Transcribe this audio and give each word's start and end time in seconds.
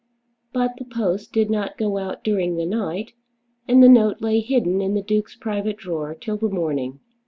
But 0.51 0.77
the 0.77 0.85
post 0.85 1.31
did 1.31 1.51
not 1.51 1.77
go 1.77 1.99
out 1.99 2.23
during 2.23 2.55
the 2.55 2.65
night, 2.65 3.13
and 3.67 3.83
the 3.83 3.87
note 3.87 4.19
lay 4.19 4.39
hidden 4.39 4.81
in 4.81 4.95
the 4.95 5.03
Duke's 5.03 5.35
private 5.35 5.77
drawer 5.77 6.15
till 6.15 6.37
the 6.37 6.49
morning. 6.49 6.99